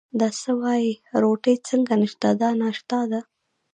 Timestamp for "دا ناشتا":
2.41-2.99